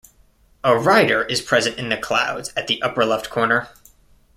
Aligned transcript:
A 0.63 0.75
rider 0.75 1.21
is 1.25 1.41
present 1.41 1.77
in 1.77 1.89
the 1.89 1.95
clouds 1.95 2.51
at 2.57 2.65
the 2.65 2.81
upper 2.81 3.05
left 3.05 3.29
corner. 3.29 3.69